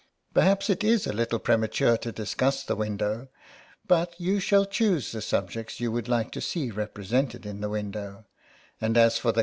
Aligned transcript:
"Perhaps 0.33 0.67
it 0.71 0.83
is 0.83 1.05
a 1.05 1.13
little 1.13 1.37
premature 1.37 1.95
to 1.95 2.11
discuss 2.11 2.63
the 2.63 2.75
window, 2.75 3.27
but 3.87 4.19
you 4.19 4.39
shall 4.39 4.65
choose 4.65 5.11
the 5.11 5.21
subjects 5.21 5.79
you 5.79 5.91
would 5.91 6.07
like 6.07 6.31
to 6.31 6.41
see 6.41 6.71
represented 6.71 7.45
in 7.45 7.61
the 7.61 7.69
window, 7.69 8.25
and 8.81 8.97
as 8.97 9.19
for 9.19 9.19
the 9.19 9.19
92 9.19 9.19
SOME 9.19 9.23
PARISHIONERS. 9.33 9.39